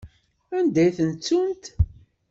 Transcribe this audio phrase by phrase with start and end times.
[0.57, 1.63] Anda i tent-ttunt?